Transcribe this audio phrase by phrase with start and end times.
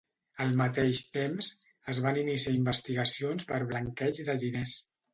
[0.45, 1.51] Al mateix temps,
[1.95, 4.79] es van iniciar investigacions per blanqueig de diners.